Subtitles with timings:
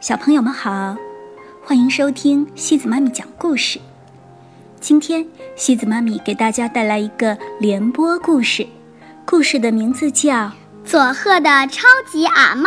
[0.00, 0.96] 小朋友们好，
[1.64, 3.80] 欢迎收听西子妈咪讲故事。
[4.78, 5.26] 今天
[5.56, 8.64] 西子妈咪给大家带来一个联播故事，
[9.26, 10.30] 故事的名字叫
[10.84, 12.62] 《佐贺的超级阿嬷》。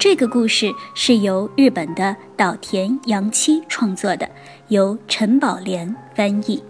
[0.00, 4.28] 这个故事是由日本的岛田洋七创作的，
[4.66, 6.60] 由陈宝莲翻译。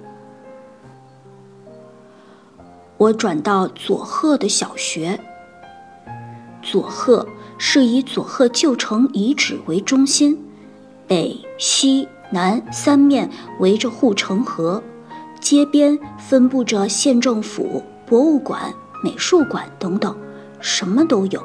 [2.99, 5.19] 我转到佐贺的小学。
[6.61, 7.27] 佐贺。
[7.59, 10.39] 是以佐贺旧城遗址为中心，
[11.07, 14.83] 北、西、南三面围着护城河，
[15.41, 18.73] 街边分布着县政府、博物馆、
[19.03, 20.17] 美术馆等等，
[20.61, 21.43] 什么都有。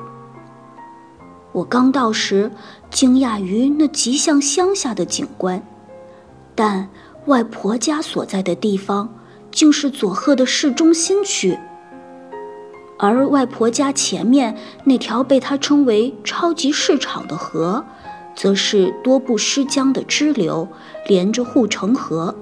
[1.53, 2.52] 我刚到时，
[2.89, 5.62] 惊讶于那极像乡下的景观，
[6.55, 6.89] 但
[7.25, 9.14] 外婆家所在的地方，
[9.52, 11.58] 竟是佐贺的市中心区。
[13.10, 17.84] 而外婆家前面那条被她称为“超级市场”的河，
[18.36, 20.67] 则是多布施江的支流，
[21.08, 22.36] 连着护城河。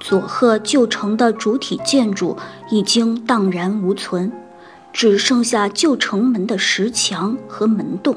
[0.00, 2.36] 佐贺旧城的主体建筑
[2.68, 4.32] 已经荡然无存，
[4.92, 8.16] 只剩下旧城门的石墙和门洞。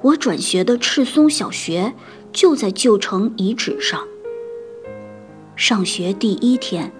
[0.00, 1.92] 我转学的赤松小学
[2.32, 4.00] 就在旧城遗址上。
[5.54, 6.90] 上学第一天。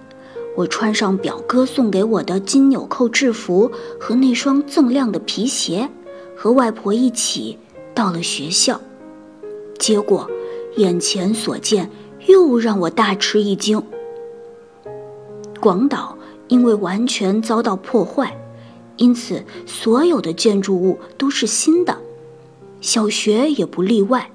[0.55, 5.89] 我穿上表哥送给我的金纽扣制服和那双锃亮的皮鞋，
[6.33, 7.57] 和外婆一起
[7.93, 8.79] 到了学校。
[9.77, 10.29] 结果，
[10.77, 11.89] 眼前所见
[12.27, 13.83] 又让我大吃一惊。
[15.59, 16.17] 广岛
[16.47, 18.37] 因为完全遭到破坏，
[18.95, 21.97] 因此所有的建筑物都是新的，
[22.79, 24.31] 小学也不例外，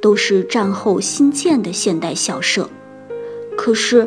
[0.00, 2.70] 都是战后新建的现代校舍。
[3.56, 4.06] 可是。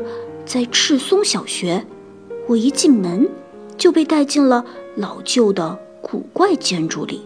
[0.49, 1.85] 在赤松小学，
[2.47, 3.29] 我一进门
[3.77, 7.21] 就被带进了老旧的古怪建筑里。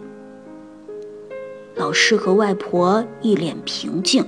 [1.73, 4.25] 老师和外婆一脸平静，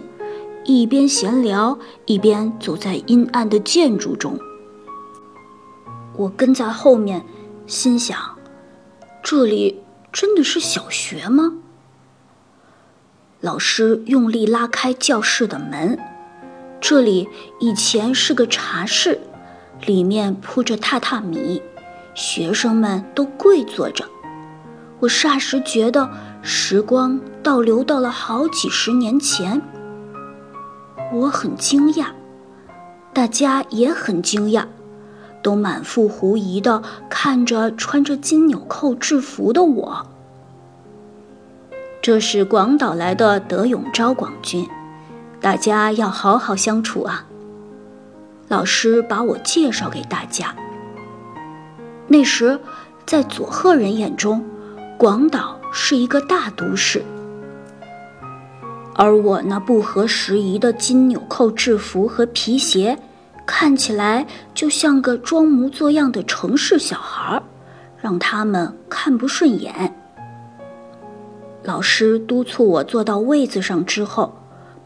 [0.64, 4.39] 一边闲聊一边走在阴暗的建筑中。
[6.16, 7.26] 我跟在后面，
[7.67, 8.17] 心想：
[9.22, 11.58] 这里真的是小学吗？
[13.42, 16.00] 老师用力拉开教室的门。
[16.80, 17.27] 这里
[17.59, 19.19] 以前是个茶室，
[19.86, 21.61] 里面铺着榻榻米，
[22.13, 24.05] 学生们都跪坐着。
[24.99, 26.09] 我霎时觉得
[26.41, 29.61] 时光倒流到了好几十年前。
[31.11, 32.08] 我很惊讶，
[33.13, 34.65] 大家也很惊讶，
[35.42, 40.07] 都满腹狐疑地看着穿着金纽扣制服的我。
[42.02, 44.67] 这是广岛来的德永昭广君。
[45.42, 47.26] 大家要好好相处啊！
[48.48, 50.56] 老师把我介绍给大家。
[52.08, 52.60] 那时，
[53.06, 54.44] 在佐贺人眼中，
[54.98, 57.04] 广岛是一个大都市，
[58.96, 62.98] 而我那不合时宜的金纽扣制服和皮鞋，
[63.46, 67.42] 看起来就像个装模作样的城市小孩，
[68.00, 69.96] 让他们看不顺眼。
[71.64, 74.34] 老师督促我坐到位子上之后。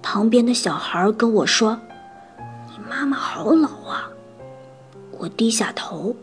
[0.02, 1.80] 旁边的小孩跟我说
[2.72, 4.10] ：“你妈妈好老啊。”
[5.20, 6.16] 我低下头，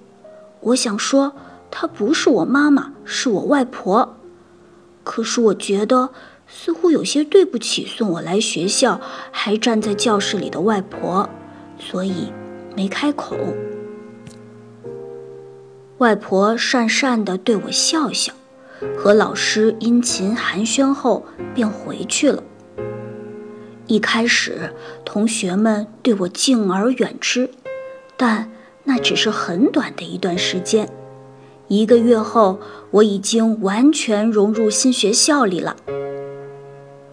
[0.61, 1.33] 我想说
[1.71, 4.17] 她不是我妈妈，是我外婆。
[5.05, 6.11] 可是我觉得
[6.49, 9.01] 似乎有些对不起送我来学校
[9.31, 11.29] 还站在教室里的外婆，
[11.79, 12.33] 所以
[12.75, 13.37] 没开口。
[15.99, 18.33] 外婆讪讪地对我笑笑，
[18.99, 22.43] 和老师殷勤寒暄后便回去了。
[23.87, 24.73] 一开始，
[25.05, 27.49] 同学们对我敬而远之，
[28.17, 28.51] 但
[28.85, 30.89] 那只是很短的一段时间。
[31.69, 32.59] 一个月后，
[32.91, 35.77] 我已经完全融入新学校里了。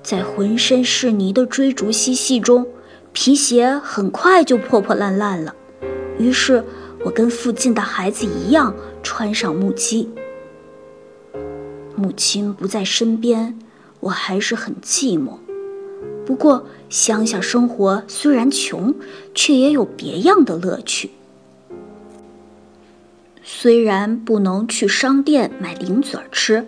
[0.01, 2.67] 在浑身是泥的追逐嬉戏中，
[3.13, 5.55] 皮鞋很快就破破烂烂了。
[6.17, 6.63] 于是，
[7.05, 10.09] 我跟附近的孩子一样穿上木屐。
[11.95, 13.57] 母亲不在身边，
[13.99, 15.37] 我还是很寂寞。
[16.25, 18.95] 不过，乡下生活虽然穷，
[19.35, 21.11] 却也有别样的乐趣。
[23.43, 26.65] 虽然不能去商店买零嘴儿吃，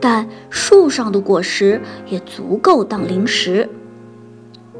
[0.00, 3.68] 但树上的果实也足够当零食。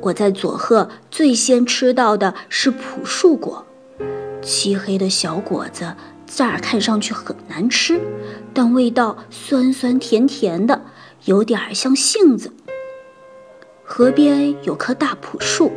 [0.00, 3.64] 我在佐贺最先吃到的是朴树果，
[4.42, 5.94] 漆黑的小果子，
[6.26, 8.00] 乍看上去很难吃，
[8.52, 10.82] 但味道酸酸甜甜的，
[11.24, 12.52] 有点像杏子。
[13.90, 15.73] 河边有棵大朴树，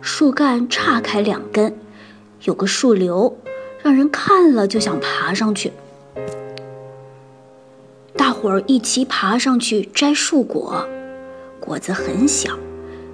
[0.00, 1.76] 树干岔开两根，
[2.44, 3.36] 有个树瘤，
[3.82, 5.70] 让人看了就想爬上去。
[8.16, 10.88] 大伙儿一起爬上去摘树果，
[11.60, 12.58] 果子很小，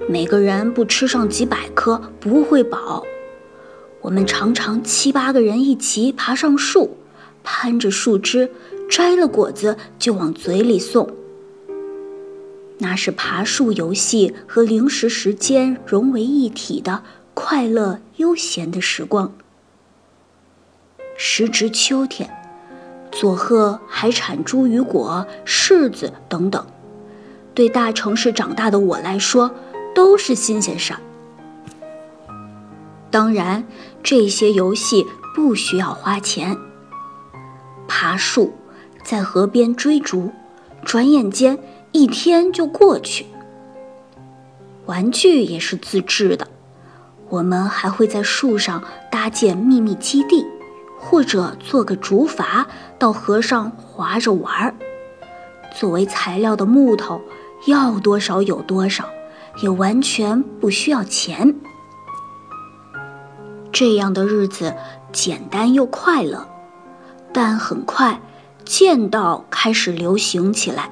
[0.09, 3.05] 每个人不吃上几百颗不会饱。
[4.01, 6.97] 我们常常七八个人一起爬上树，
[7.43, 8.49] 攀着树枝，
[8.89, 11.18] 摘了果子就往嘴里送。
[12.79, 17.03] 那是爬树游戏和零食时间融为一体的
[17.35, 19.33] 快乐悠闲的时光。
[21.17, 22.31] 时值秋天，
[23.11, 26.65] 佐贺还产茱萸果、柿子等等，
[27.55, 29.53] 对大城市长大的我来说
[29.95, 31.01] 都是新鲜事儿。
[33.11, 33.67] 当然，
[34.03, 35.05] 这些游戏
[35.35, 36.57] 不需要花钱。
[37.89, 38.55] 爬树，
[39.03, 40.31] 在河边追逐，
[40.85, 41.59] 转眼间
[41.93, 43.27] 一天就过去。
[44.87, 46.49] 玩具也是自制的，
[47.29, 50.47] 我们还会在树上搭建秘密基地，
[50.99, 52.65] 或者做个竹筏
[52.99, 54.75] 到河上划着玩儿。
[55.75, 57.21] 作为材料的木头，
[57.67, 59.05] 要多少有多少，
[59.63, 61.55] 也完全不需要钱。
[63.71, 64.75] 这样的日子
[65.13, 66.49] 简单又快乐，
[67.33, 68.21] 但很快
[68.65, 70.91] 剑道开始流行起来。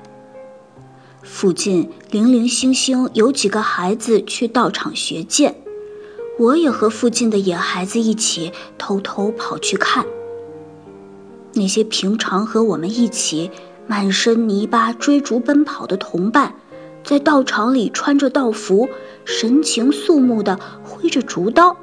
[1.27, 5.57] 附近零零星星有几个孩子去道场学剑，
[6.39, 10.07] 我也和附近的野孩子一起偷偷跑去看。
[11.53, 13.51] 那些平常和我们一起
[13.89, 16.55] 满身泥巴追逐奔跑的同伴，
[17.03, 18.89] 在道场里穿着道服，
[19.25, 21.77] 神情肃穆地挥着竹刀。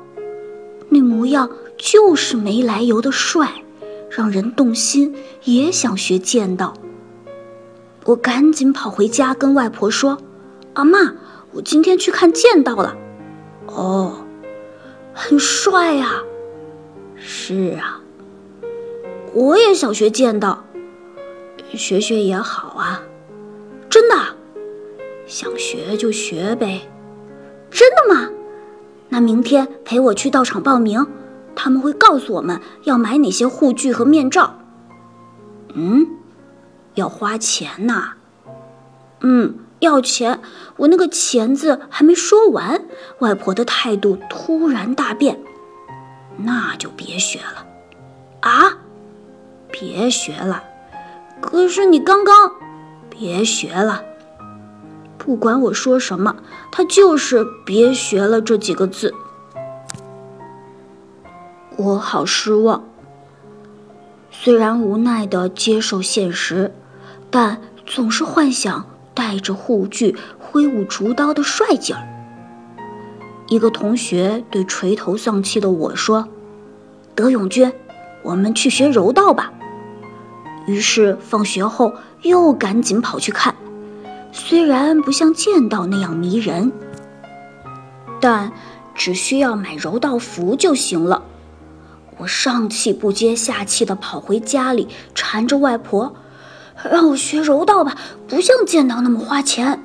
[0.88, 3.62] 那模样就是没来由的帅，
[4.10, 5.14] 让人动心，
[5.44, 6.74] 也想学剑道。
[8.06, 10.18] 我赶紧跑回家跟外婆说
[10.74, 11.14] ：“阿妈，
[11.52, 12.96] 我今天去看剑道了。”
[13.68, 14.26] 哦，
[15.14, 16.22] 很帅呀。
[17.16, 18.02] 是啊，
[19.34, 20.66] 我也想学剑道，
[21.74, 23.02] 学学也好啊。
[23.90, 24.16] 真的，
[25.26, 26.82] 想学就学呗。
[27.72, 28.30] 真的吗？
[29.10, 31.06] 那明天陪我去道场报名，
[31.56, 34.60] 他们会告诉我们要买哪些护具和面罩。
[35.76, 36.06] 嗯，
[36.96, 38.14] 要花钱呐。
[39.22, 40.40] 嗯，要钱。
[40.78, 42.86] 我那个钱字还没说完，
[43.20, 45.40] 外婆的态度突然大变。
[46.38, 47.66] 那就别学了。
[48.42, 48.78] 啊，
[49.72, 50.64] 别学了。
[51.42, 52.52] 可是你刚刚，
[53.10, 54.04] 别学了。
[55.18, 56.36] 不管我说什么，
[56.72, 59.14] 他就是别学了这几个字。
[61.78, 62.84] 我好失望。
[64.32, 66.74] 虽然无奈的接受现实，
[67.34, 68.86] 但总是幻想
[69.16, 72.08] 带着护具挥舞竹刀的帅劲儿。
[73.48, 76.28] 一个同学对垂头丧气的我说
[77.16, 77.74] ：“德永君，
[78.22, 79.52] 我们去学柔道吧。”
[80.68, 83.56] 于是放学后又赶紧跑去看。
[84.32, 86.72] 虽然不像剑道那样迷人，
[88.22, 88.52] 但
[88.94, 91.24] 只需要买柔道服就行了。
[92.20, 96.16] 我上气不接下气地跑回家里，缠着外婆，
[96.92, 97.98] 让我学柔道吧，
[98.28, 99.80] 不像剑道那么花钱。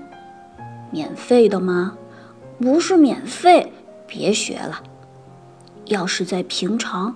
[0.91, 1.97] 免费的吗？
[2.59, 3.73] 不是免费，
[4.07, 4.83] 别学了。
[5.87, 7.15] 要是在平常，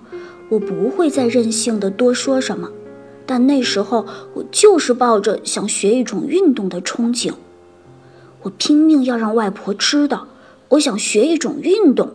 [0.49, 2.69] 我不会再任性的多说什么。
[3.25, 7.33] 但那时候，我就是抱着想学一种运动的憧憬，
[8.41, 10.27] 我拼命要让外婆知道，
[10.69, 12.13] 我想学一种运动。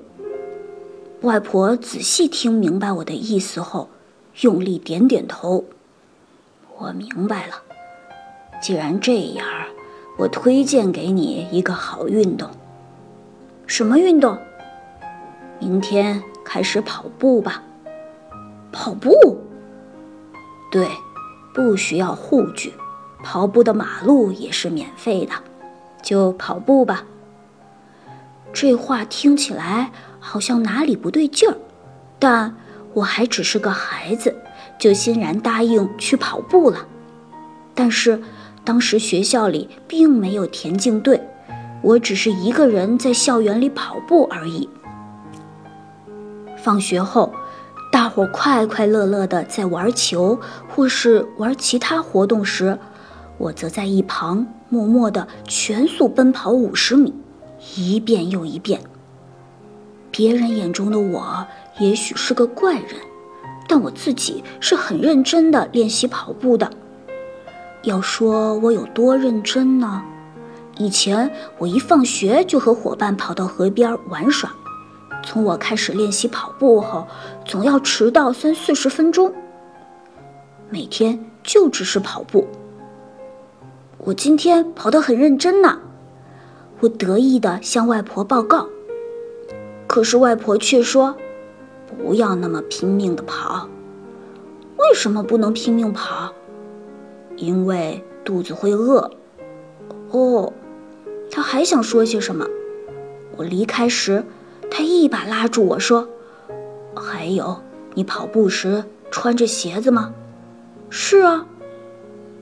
[1.22, 3.88] 外婆仔细听明白我的意思后，
[4.40, 5.64] 用力点点头。
[6.78, 7.54] 我明白了。
[8.60, 9.46] 既然这样，
[10.16, 12.50] 我推荐给你一个好运动。
[13.66, 14.38] 什么运动？
[15.60, 17.62] 明天开始跑步吧。
[18.72, 19.10] 跑步。
[20.70, 20.88] 对，
[21.54, 22.72] 不需要护具，
[23.22, 25.32] 跑步的马路也是免费的，
[26.02, 27.04] 就跑步吧。
[28.52, 31.56] 这话听起来好像哪里不对劲儿，
[32.18, 32.54] 但
[32.92, 34.34] 我还只是个孩子，
[34.78, 36.86] 就欣然答应去跑步了。
[37.74, 38.20] 但是
[38.68, 41.18] 当时学校里并没有田径队，
[41.80, 44.68] 我只是一个人在校园里跑步而已。
[46.58, 47.32] 放学后。
[47.90, 52.78] 大伙快快乐乐的在玩球或是玩其他活动时，
[53.38, 57.14] 我则在一旁默默的全速奔跑五十米，
[57.76, 58.82] 一遍又一遍。
[60.10, 61.46] 别人眼中的我
[61.78, 63.00] 也许是个怪人，
[63.66, 66.70] 但我自己是很认真的练习跑步的。
[67.88, 70.02] 要说我有多认真呢？
[70.76, 74.52] 以前我一放学就和伙伴跑到河边玩耍。
[75.24, 77.06] 从我开始练习跑步后，
[77.46, 79.32] 总要迟到三四十分钟。
[80.68, 82.46] 每天就只是跑步，
[83.96, 85.78] 我今天跑得很认真呢。
[86.80, 88.68] 我得意地向外婆报告。
[89.86, 91.16] 可是外婆却说
[91.88, 93.66] ：“不要那么拼命地跑。”
[94.76, 96.32] 为什么不能拼命跑？
[97.38, 99.10] 因为肚子会饿。
[100.10, 100.52] 哦，
[101.30, 102.46] 他还想说些什么？
[103.36, 104.24] 我离开时，
[104.70, 106.08] 他一把拉住我说
[106.94, 107.62] ：“还有，
[107.94, 110.12] 你跑步时穿着鞋子吗
[110.90, 111.46] ？”“是啊。”“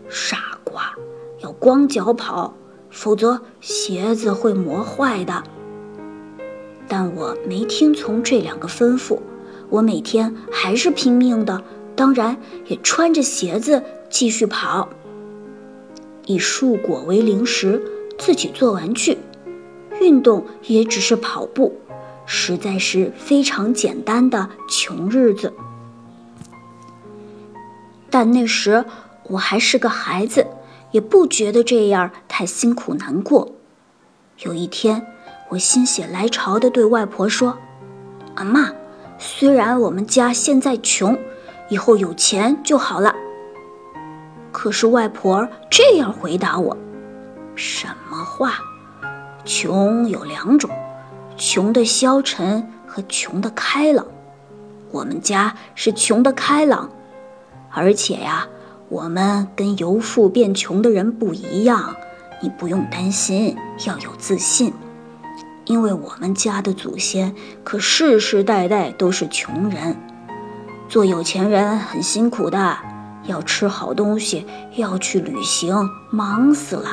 [0.09, 0.93] 傻瓜，
[1.41, 2.55] 要光脚跑，
[2.89, 5.43] 否则鞋子会磨坏的。”
[6.89, 9.19] 但我没听从这两个吩咐，
[9.69, 11.63] 我每天还是拼命的。
[11.97, 12.37] 当然
[12.67, 14.89] 也穿着鞋子继续跑，
[16.27, 17.83] 以树果为零食，
[18.19, 19.19] 自己做玩具，
[20.01, 21.79] 运动也只是跑步，
[22.25, 25.53] 实在是非常简单的穷日子。
[28.09, 28.85] 但那时
[29.25, 30.47] 我还是个孩子，
[30.93, 33.53] 也不觉得这样太辛苦难过。
[34.41, 35.07] 有一天，
[35.51, 37.59] 我心血来潮地对外婆说
[38.37, 38.73] ：“阿妈，
[39.19, 41.19] 虽然我们家现在穷。”
[41.69, 43.13] 以后有钱就好了。
[44.53, 46.77] 可是外婆这样回答我
[47.55, 48.55] ：“什么话？
[49.45, 50.71] 穷有两种，
[51.37, 54.07] 穷的消沉和穷的开朗。
[54.91, 56.91] 我们家是穷的开朗，
[57.71, 58.47] 而且呀，
[58.89, 61.95] 我们跟由富变穷的人不一样。
[62.43, 64.73] 你不用担心，要有自信，
[65.65, 69.97] 因为我们家的祖先可世世代代都是穷人。”
[70.89, 72.77] 做有钱人很辛苦的，
[73.27, 76.91] 要吃好东西，要去旅行，忙死了。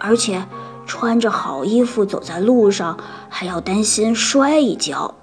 [0.00, 0.44] 而且
[0.86, 2.98] 穿着好衣服走在路上，
[3.28, 5.14] 还要担心摔一跤。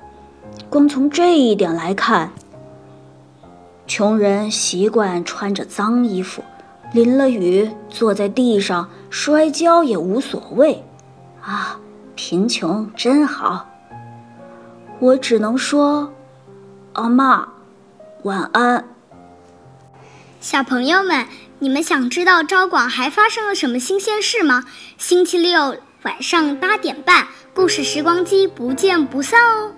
[0.70, 2.32] 光从这一点来看，
[3.86, 6.44] 穷人习惯穿着脏衣服，
[6.94, 10.84] 淋了雨坐在地上摔跤也无所谓。
[11.42, 11.80] 啊，
[12.16, 13.68] 贫穷真好。
[15.00, 16.12] 我只能说，
[16.94, 17.48] 阿妈。
[18.24, 18.86] 晚安，
[20.42, 21.28] 小朋友们，
[21.60, 24.64] 你们想知道昭广还发生了什么新鲜事吗？
[24.98, 29.72] 星期六晚上八点半，故事时光机不见不散哦。